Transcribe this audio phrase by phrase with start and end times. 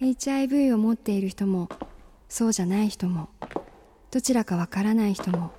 [0.00, 1.68] HIV を持っている人も
[2.28, 3.28] そうじゃない人も
[4.10, 5.52] どちらかわからない人も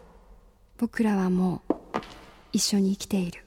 [0.78, 1.74] 僕らはもう
[2.52, 3.46] 一緒に生きている。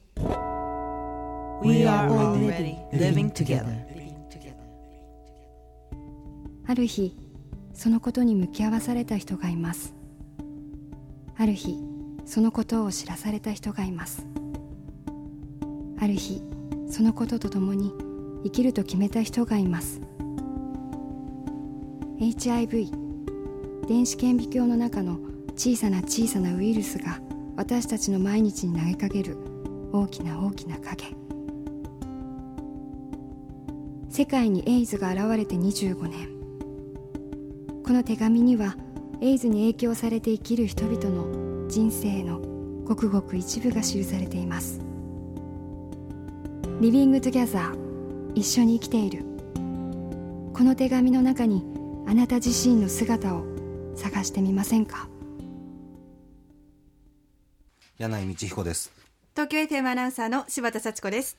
[1.62, 3.66] We are already living together.
[6.66, 7.14] ある日
[7.74, 9.94] そのことに向き合わされた人がいます。
[11.36, 11.76] ある日
[12.24, 14.26] そのことを知らされた人がいます。
[16.00, 16.42] ある日
[16.88, 17.92] そのこととともに
[18.44, 20.00] 生きると決めた人がいます
[22.20, 22.90] HIV
[23.86, 25.20] 電子顕微鏡の中の
[25.54, 27.20] 小さな小さなウイルスが
[27.56, 29.36] 私たちの毎日に投げかける
[29.92, 31.14] 大きな大きな影。
[34.10, 36.28] 世界にエイズが現れて25年。
[37.84, 38.76] この手紙には
[39.20, 42.40] エイズに影響されて生きる人々の人生の
[42.84, 44.80] ごくごく一部が記されています。
[46.80, 49.24] Living Together 一緒に生きている。
[50.52, 51.77] この手紙の中に
[52.08, 53.44] あなた自身の姿を
[53.94, 55.10] 探してみませんか？
[57.98, 58.90] 箭内道彦です。
[59.34, 61.36] 東京 FM アナウンサーの柴田幸子です。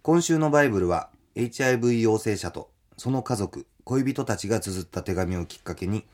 [0.00, 6.06] 今週のバイブルは HIV 陽性者とその家族恋人たちが綴った手紙をきっかけに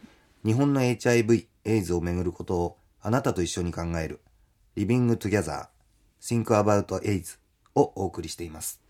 [0.44, 4.19] 日本の HIV エイズをめぐることをあなたと一緒に考える
[4.77, 5.69] Living Together
[6.20, 7.39] Think About AIDS
[7.77, 8.81] をお送りしています。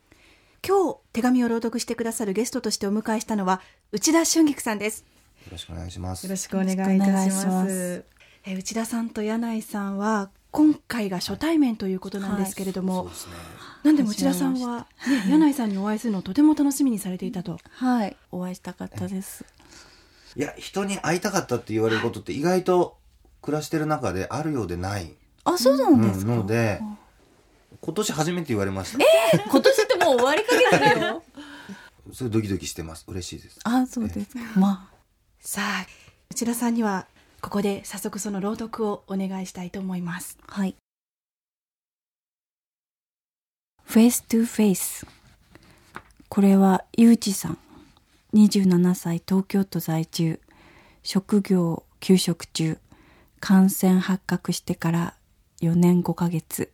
[0.67, 3.61] 今日手紙を朗読してくださるゲストとしてお迎えしたのは
[3.95, 5.05] 内田俊菊さんです。
[5.45, 6.25] よろしくお願いします。
[6.25, 8.05] よろしくお願いいたします。
[8.47, 13.33] え内田さんと柳井さんは今回が初対面ということなんですけれども、そうですね。
[13.85, 17.59] なんでも内田さんは、ね、柳井さんにお会いするのをとても楽しみにされていたと。
[17.71, 19.45] はい、お会いしたかったです。
[20.37, 22.97] いや人に会いたかったって言われることって意外と
[23.43, 25.13] 暮らしてる中であるようでない、
[25.45, 26.35] あ、そうなんですか。
[26.35, 26.81] ので
[27.83, 29.05] 今年初めて言われました。
[29.51, 31.23] 今年ってもう終わりかけてるよ。
[32.13, 34.61] それドキドキしてます嬉しいですあ、そうですか。
[34.61, 34.91] ま
[35.41, 35.87] さあ
[36.31, 37.07] 内田さんには
[37.41, 40.77] ここで早速その朗読をお願いしたいと思いますあ、はい。
[43.93, 45.07] Face to Face。
[46.31, 47.59] これは、ゆうちさん。
[48.33, 50.41] 27歳、東京都在住。
[51.03, 52.79] 職業、休職中。
[53.39, 55.15] 感染発覚してから
[55.61, 56.73] 4年5ヶ月。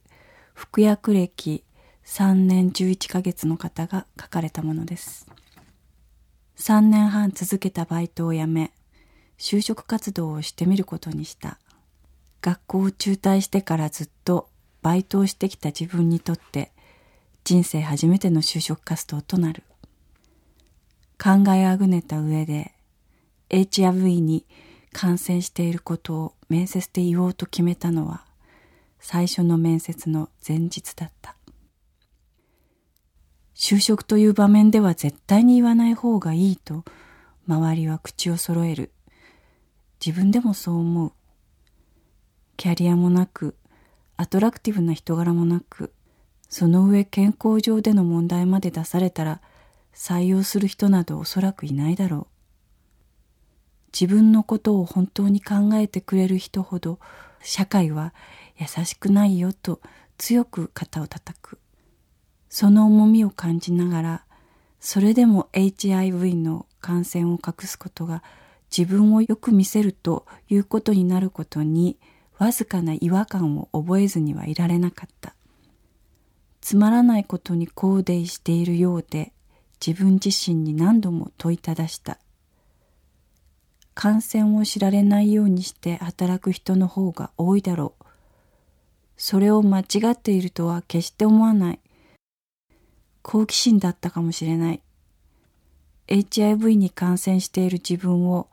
[0.55, 1.65] 服薬歴
[2.05, 5.27] 3年11ヶ月の方が書かれたものです。
[6.59, 8.73] 3年半続けたバイトを辞め、
[9.39, 11.59] 就職活動をしてみることにした。
[12.43, 14.49] 学校を中退してからずっと
[14.83, 16.73] バイトをしてきた自分にとって
[17.45, 19.63] 人生初めての就職活動となる。
[21.23, 22.73] 考えあぐねた上で
[23.51, 24.45] HIV に
[24.93, 28.25] 感染していることを面接で言おうと決めたのは
[28.99, 31.38] 最初の面接の前日だった。
[33.61, 36.85] 就職という場面では絶対に言わない方がいいと
[37.49, 38.93] 周りは口を揃える。
[40.05, 41.13] 自分でもそう思う。
[42.57, 43.57] キャリアもなく、
[44.17, 45.93] アトラクティブな人柄もなく、
[46.49, 49.41] その上健康上での問題まで出されたら
[49.93, 52.27] 採用する人などおそらくいないだろう。
[53.93, 57.01] 自分のことを本当に考えてくれる人ほど
[57.43, 58.15] 社会は
[58.57, 59.81] 優しくないよと
[60.17, 61.58] 強く肩を叩く。
[62.49, 64.25] その重みを感じながら、
[64.81, 68.23] それでも HIV の感染を隠すことが
[68.77, 71.99] 自分をよく見せるということになることに
[72.39, 75.35] わずかな違和感を覚えずにはいられなかった。
[76.61, 79.33] つまらないことに肯定しているようで
[79.85, 82.19] 自分自身に何度も問いただした。
[83.95, 88.05] 感染を知られないようにして働く人の方が多いだろう。
[89.17, 91.81] それを間違っているとは決して思わない。
[93.31, 94.81] 好奇心だったかもしれない。
[96.07, 98.49] HIV に感染している自分を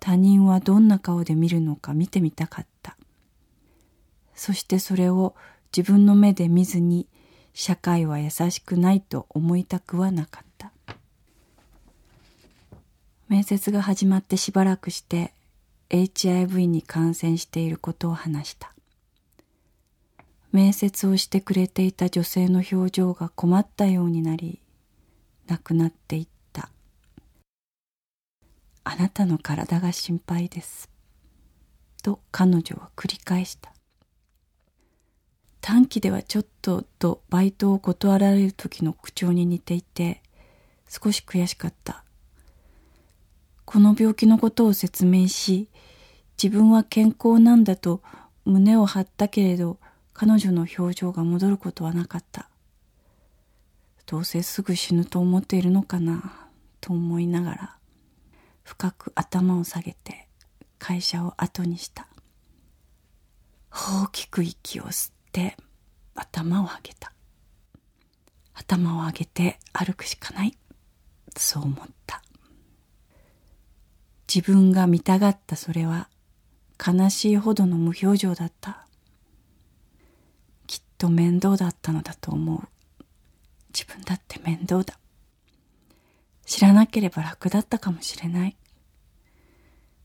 [0.00, 2.96] 他人はどんな顔で見るのか見てみたかった。
[4.34, 5.34] そしてそれを
[5.76, 7.06] 自分の目で見ずに
[7.52, 10.72] 社会は優しくないと思いたくはなかった。
[13.28, 15.34] 面接が始まってしばらくして
[15.90, 18.71] HIV に感染していることを話した。
[20.52, 24.60] 面接をしてくれていた女性の表情が困ったようになり、
[25.46, 26.68] 亡くなっていった。
[28.84, 30.90] あなたの体が心配です。
[32.02, 33.72] と彼女は繰り返した。
[35.62, 40.20] 短期ではちょっととバイトを断られる時の口調に似ていて、
[40.86, 42.04] 少し悔しかった。
[43.64, 45.68] この病気のことを説明し、
[46.42, 48.02] 自分は健康なんだと
[48.44, 49.78] 胸を張ったけれど、
[50.24, 52.48] 彼女の表情が戻ることはなかった。
[54.06, 56.48] どうせすぐ死ぬと思っているのかな、
[56.80, 57.76] と思いながら
[58.62, 60.28] 深く頭を下げて
[60.78, 62.06] 会社を後にした。
[63.72, 65.56] 大きく息を吸って
[66.14, 67.12] 頭を上げた。
[68.54, 70.56] 頭を上げて歩くしかない。
[71.36, 72.22] そう思った。
[74.32, 76.08] 自分が見たがったそれは
[76.78, 78.86] 悲しいほどの無表情だった。
[81.02, 82.68] と面倒だったのだと思う。
[83.76, 85.00] 自分だって面倒だ。
[86.46, 88.56] 知らなければ楽だったかもしれない。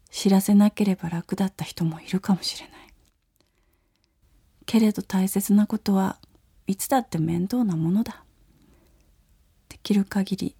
[0.09, 2.77] 知らせなければ楽だった人もいるかもしれない。
[4.65, 6.17] けれど大切なことは
[6.65, 8.23] いつだって面倒なものだ。
[9.69, 10.55] できる限り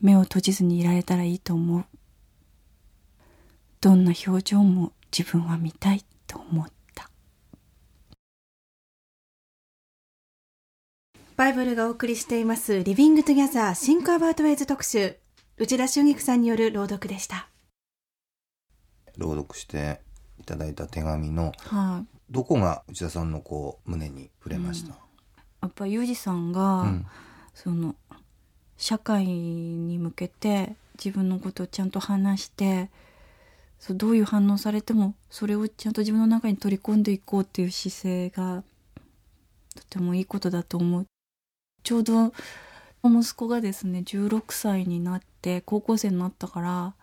[0.00, 1.84] 目を閉じずにいられたらいいと思う。
[3.80, 6.70] どんな表情も自分は見たいと思っ
[11.36, 15.16] バイブルがお送りしています Living Together Think About AIDS 特集。
[15.58, 17.50] 内田春菊さんによる朗読でした。
[19.18, 20.00] 朗読して
[20.40, 24.94] いただいた手紙のはい、どこが内田さんのこう胸に触れました、
[25.60, 27.06] やっぱユージさんが、うん。
[27.52, 27.96] その
[28.78, 32.88] 社会に向けて自分のことをちゃんと話して
[33.78, 38.62] そうどういう反応されてもそれをちゃんと自分の中に取り込んでいこうっていう姿勢が
[39.74, 41.06] とてもいいことだと思う
[41.86, 42.32] ちょうど
[43.04, 46.94] 息子がですね16歳になって高校生になったから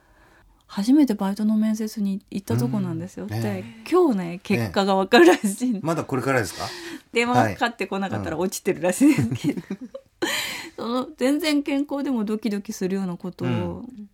[0.68, 3.30] 初めてバイトの面接に行ったとこなんですよ、うん。
[3.30, 5.72] でね今日ね結果が分かるらしい。
[5.72, 6.66] んまだこれからですか？
[7.14, 9.62] 電話がかかってこなかったら落ちてるらしいですけど、
[10.76, 14.10] その全然健康でもドキドキするようなことを、うん。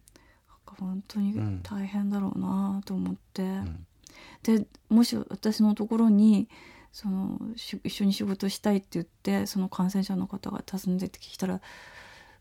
[0.78, 3.86] 本当に大変だろうなと思って、ん。
[4.44, 6.48] でもし私のところに
[6.92, 11.62] そのし一緒に仕事したいって言ってその感染者の方が訪ねてきたら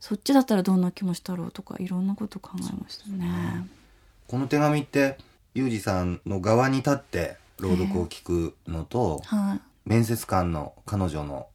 [0.00, 3.68] そっちだったらどんな気持ちだろうとかいろんなこと考えましたね。
[4.26, 5.18] この手紙って
[5.54, 11.48] ユージさんの側に立って朗読を聞くのと、は面接官の彼女の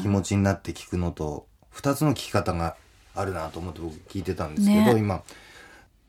[0.00, 2.76] 気持ちになって聞くのと2つの聞き方が
[3.14, 5.22] あるなと思って僕聞いてたんですけど、ね今、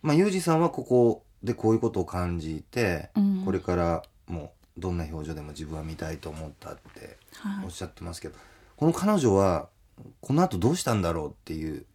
[0.01, 3.41] まあ、ユージさんはここでこういうことを感じて、うん。
[3.45, 7.66] これからもうどんな表情でも自分は見たいと思ったってはい。
[7.66, 8.36] おっしゃってますけど、
[8.76, 9.68] この彼女は
[10.22, 11.86] この後どうしたんだろうっていう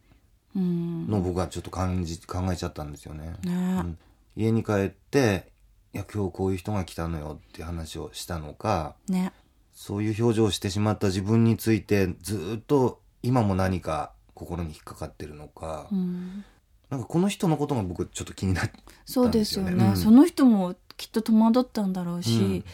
[0.57, 1.09] うん。
[1.09, 3.35] のを僕はちょっと感じ考えちゃったんですよね。
[3.45, 3.53] ね。
[3.53, 3.99] うん。
[4.37, 5.53] 家に帰って
[5.95, 9.33] 「いや今日こういう人が来たのよ」って話をしたのかね。
[9.75, 16.45] そういう表情をしてしまった自分についてずっと今も何か心に引っかかってるのか、うん。
[16.91, 18.73] なんかこの人のことが僕ちょっと気になって
[19.05, 19.73] そうですよね。
[19.73, 19.97] うん。
[19.97, 22.65] その人もきっと戸惑ったんだろうし、うん。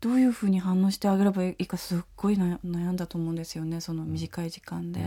[0.00, 5.00] どういうふうに反応してあげればいいかすっごい悩悩んだと思うんですよねその短い時間で、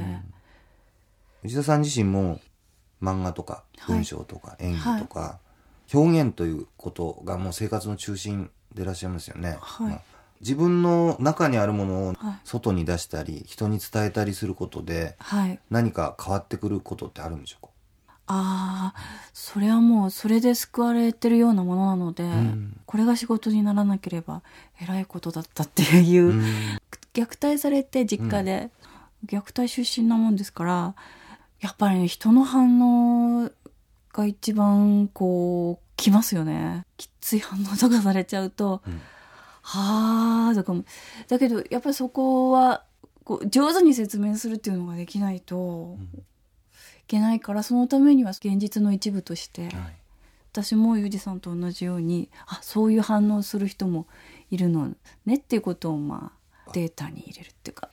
[1.43, 2.41] 内田さん自身も
[3.01, 3.95] 漫画とかはい。
[3.95, 5.39] 文章とか演技とか、
[5.93, 9.57] 表現ということがもう生活の中心でいらっしゃいますよね。
[9.61, 9.89] はい。
[9.89, 10.01] まあ
[10.41, 12.39] 自分の中にあるものをはい。
[12.43, 15.59] 外に出したり人に伝えたりすることではい。
[15.69, 17.70] 何か変わってくることってあるんでしょうか？
[18.33, 22.79] ああそれはもうそれで救われてるようなものなので、ん。
[22.85, 24.41] これが仕事にならなければ
[24.81, 26.43] 偉いことだったっていう、うん。
[27.13, 28.69] 虐待されて実家で、
[29.25, 30.95] 虐待出身なもんですから
[31.59, 32.79] やっぱりね人の反
[33.43, 33.51] 応
[34.13, 36.85] が一番こうきますよね。
[36.95, 39.01] きつい反応とかされちゃうと、うん。
[39.63, 40.85] はあとかも
[41.27, 42.83] だけどやっぱりそこは
[43.25, 46.17] こう上手に説明するっていうのができないとい
[47.11, 49.73] けないからそのためには現実の一部として、はい。
[50.53, 54.05] 私もユージさんと同じようにあそういう反応をする人も
[54.49, 54.93] いるの
[55.25, 56.33] ねっていうことをま
[56.67, 57.89] あデータに入れるっていうか、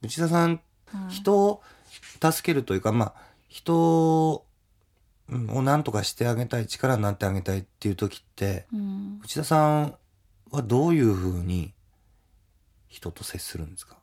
[0.00, 1.12] 内田さんはい。
[1.12, 1.62] 人を
[2.20, 3.14] 助けるというかまあ
[3.48, 4.44] 人
[5.28, 9.94] うんを何とかしてあげたい力になってあげたいっていう時ってうん、内田さん
[10.50, 11.72] はどういうふうに
[12.88, 13.96] 人と接するんですか、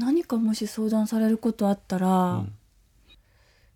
[0.00, 2.52] 何かもし相談されることあったら、やっうん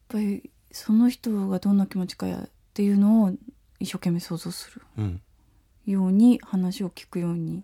[0.08, 3.32] ぱりその人がどんな気持ちかやっていうのを
[3.78, 5.20] 一生懸命想像するうん。
[5.86, 7.62] ように話を聞くように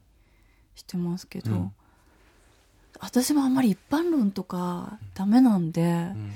[0.75, 1.73] してますけど、うん。
[3.01, 5.87] 私もあんまり一般論とかダメなんで、う
[6.19, 6.33] ん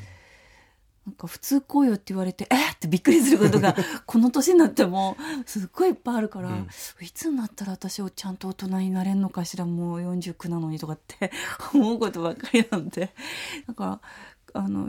[1.07, 2.75] なんか普通こうよって言われて、えー？
[2.75, 6.69] ってびっくりすることが、 この年になっても、すっごいいっぱいあるから、うん。
[7.01, 11.31] いつになったら私をちゃんと大人になれんのかしら、もう49なのにとかって
[11.75, 13.13] 思うことばっかりなんで。
[13.67, 14.01] だか
[14.55, 14.89] ら、あの、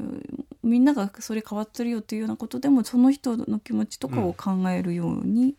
[0.64, 5.56] みんながそれ変わってるよっていうようなことでも、その人の気持ちとかを考えるように、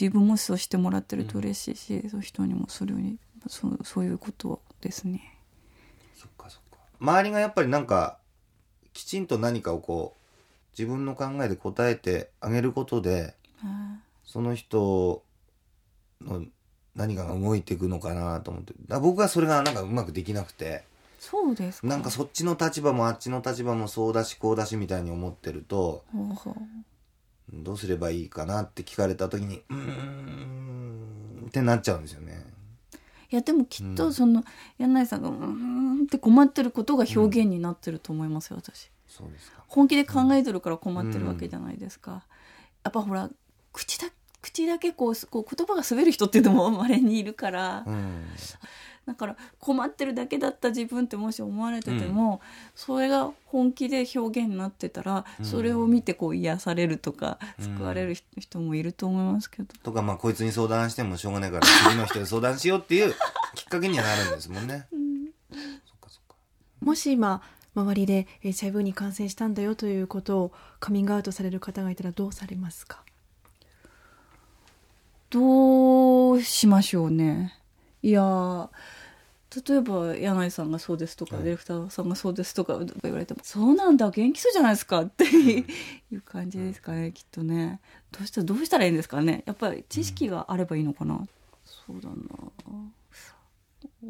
[0.00, 5.38] 自分もそうしてもらってると嬉しいし、そういう人にもするように、そうそういうことですね。
[6.14, 6.78] そっかそっか。
[7.00, 8.17] 周りがやっぱりなんか
[8.98, 10.18] きちんと何かをこう
[10.76, 13.34] 自分の考えで答えてあげることで
[14.24, 15.22] その人
[16.20, 16.44] の
[16.96, 18.74] 何かが動いていくのかなと思って。
[19.00, 20.82] 僕はそれがなんかうまくできなくて。
[21.20, 21.86] そうですか？
[21.86, 26.04] なんかそっちの立場もあっちの立場もそうだしこうだしみたいに思ってると
[27.52, 32.44] どうすればいいかなって聞かれた時にうーんってなっちゃうんですよね。
[33.30, 34.42] いやでもきっうんとその、
[34.78, 38.90] 柳井さんがうーんって困ってることが表現になってると思いますよ私。
[39.06, 39.62] そうですか。
[39.68, 42.24] 本気で考えてるから困ってるわけじゃないですか、
[42.84, 43.30] やっぱほら
[43.72, 44.08] 口だ
[44.40, 48.24] 口だけこうこう言葉が滑る人っていうのも稀にいるから、うん。
[49.06, 52.40] だから困ってるだけだった自分ってもし思われてても、
[52.74, 55.44] それが本気で表現になってたら、うん。
[55.44, 57.64] それを見てこう癒されるとか、うん。
[57.64, 63.14] 救われる人もいると思いますけど、とかまあこいつに相談してもしょうがないから次の人に相談しようっていう
[63.54, 64.86] きっかけにはなるんですもんね。
[66.80, 67.42] もし今
[67.74, 73.02] 周りで HIV に感染したんだよということをカミングアウトされる方がいたらどうされますか？
[75.30, 77.54] どうしましょうね。
[78.02, 78.68] いやー
[79.66, 81.44] 例えば柳井さんがそうですとか、はい。
[81.44, 85.64] ディレクターさんがそうですとか言われても「そうなんだ元気そうじゃないですか」ってい
[86.12, 87.80] う感じですかねきっとね。
[88.12, 89.42] どうしたどうしたらいいんですかね。
[89.46, 91.26] やっぱり知識があればいいのかな、
[91.64, 92.14] そうだな。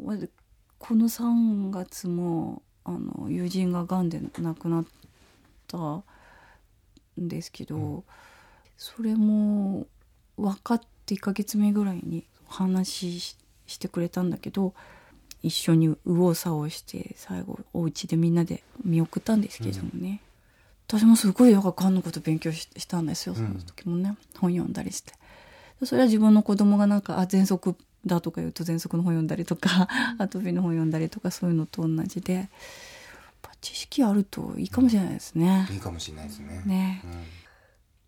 [0.03, 0.29] まず
[0.79, 4.85] この3月もあの友人ががんで亡くなっ
[5.67, 6.03] たん
[7.17, 8.03] ですけど、
[8.77, 9.85] それも
[10.37, 14.73] 分かって1ヶ月目ぐらいに話ししてくれたんだけど
[15.43, 20.21] 一緒に右往左往して最後お家でみんなで見送ったんですけどもね、
[20.87, 25.13] 私もすごいだからがんのこと勉強ししたんですよその時もね、本読んだりして。
[25.85, 27.75] それは自分の子供がなんかあ喘息
[28.05, 29.87] だとか言うと喘息の本読んだりとか、
[30.17, 32.49] アトピーの本読んだりとかそういうのと同じで
[33.61, 35.67] 知識あるといいかもしれないですね。
[35.71, 36.63] いいかもしれないですね。
[36.65, 37.01] ね。
[37.03, 37.11] うん。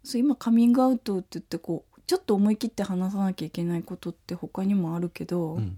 [0.03, 5.77] そう今カミングアウトって言ってこうちょっと思い切って話さなきゃいけないことって他にもあるけど、うん。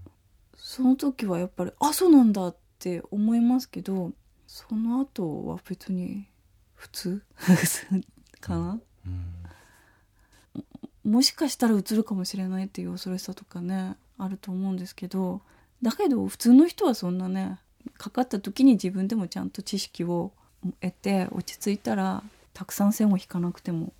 [0.56, 4.12] その時はやっぱりあそうなんだって思いますけど
[4.46, 6.26] その後は別に
[6.74, 7.22] 普通？
[8.40, 8.80] かな、
[11.04, 15.40] もしかしたらうつるかもしれないっていう恐ろしさとかねあると思うんですけど
[15.82, 17.58] だけど普通の人はそんなね
[17.98, 20.32] かかった時に自分でもちゃんと知識を
[20.80, 22.22] 得て落ち着いたら
[22.54, 23.92] たくさん線を引かなくても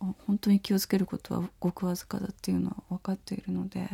[0.00, 3.88] あ本当に気をつけることはごくわずかだっていうのは分かっているので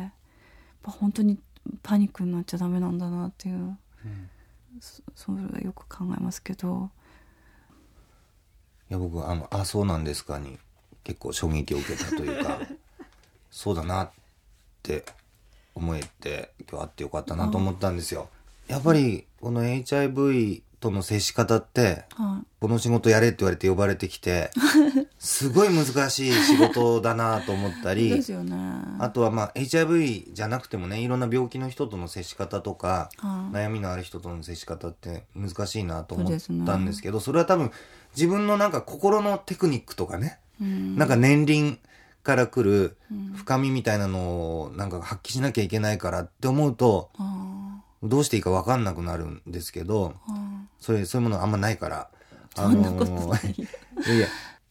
[0.83, 1.39] 本当に
[1.83, 3.77] パニックになっちゃダメなんだなっていう、
[4.79, 6.89] そそれはよく考えますけど。
[8.89, 10.57] いや僕あの「あそうなんですか」に
[11.03, 12.59] 結構衝撃を受けたというか
[13.51, 14.11] そうだなっ
[14.81, 15.05] て
[15.79, 18.29] 思えて今日会ってよかったなと思ったんですよ。
[18.67, 22.45] やっぱりこの HIV との接し方ってはい。
[22.61, 24.51] この仕事やれって言われて呼ばれてきて
[25.17, 28.55] すごい難しい仕事だなと思ったりですよね。
[28.99, 33.55] あとはまあ HIV じゃなくてもねいろんな病気の人との接し方とかはい。
[33.55, 37.71] 悩みのある人との接し方って難しいなと思ったんですけどそれは多分
[38.15, 40.95] 自分のなんか心のテクニックとかねうん。
[40.97, 41.79] なんか年輪
[42.29, 42.95] から来る
[43.35, 50.13] 深みみたいなのをなんか発揮しなきゃいけないからって思うとあどうしていいか分かんなくなるんですけど
[50.79, 52.09] それそういうものあんまないから。
[52.55, 53.55] ーそんなことない、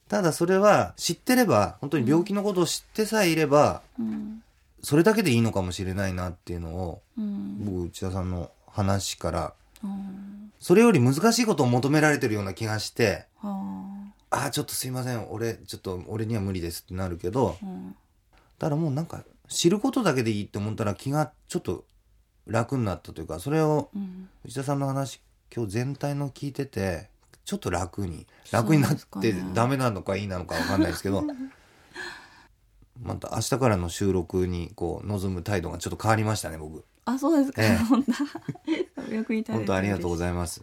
[0.08, 4.42] ただそれは知ってれば本当に病気のことを知ってさえいれば、うん。
[4.82, 7.64] それだけでいいのかもしれないなっていうのをうん。
[7.64, 13.26] 僕内田さんの話からうんそれより難しいことを求められてるような気がして
[14.30, 15.30] あちょっとすいません。
[15.30, 17.96] 俺ちょっと俺には無理ですってなるけどーうん
[18.58, 21.84] だからもうなんか知ることだけでいいって思ったら気がちょっと
[22.46, 25.20] 楽になったというかそれをうん内田さんの話
[25.54, 27.08] 今日全体の聞いてて
[27.44, 31.24] ちょっと楽に楽になってダメなのかいいなのかわかんないですけど
[33.00, 36.84] また明日からの収録にこう臨む態度がちょっと変わりましたね僕。
[37.04, 37.76] あそうですか、ええ。
[37.76, 38.12] 本当。
[39.74, 40.62] ありがとうごいざいます